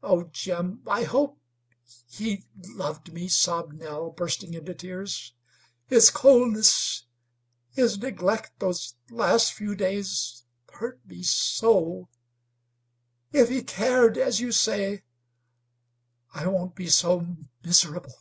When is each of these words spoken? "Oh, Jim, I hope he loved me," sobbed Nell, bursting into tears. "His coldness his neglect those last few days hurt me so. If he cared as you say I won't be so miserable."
"Oh, 0.00 0.22
Jim, 0.30 0.84
I 0.86 1.02
hope 1.02 1.40
he 2.08 2.44
loved 2.54 3.12
me," 3.12 3.26
sobbed 3.26 3.74
Nell, 3.74 4.10
bursting 4.10 4.54
into 4.54 4.72
tears. 4.76 5.34
"His 5.86 6.08
coldness 6.08 7.04
his 7.72 7.98
neglect 7.98 8.60
those 8.60 8.94
last 9.10 9.52
few 9.52 9.74
days 9.74 10.44
hurt 10.74 11.04
me 11.04 11.24
so. 11.24 12.08
If 13.32 13.48
he 13.48 13.64
cared 13.64 14.16
as 14.16 14.38
you 14.38 14.52
say 14.52 15.02
I 16.32 16.46
won't 16.46 16.76
be 16.76 16.88
so 16.88 17.36
miserable." 17.64 18.14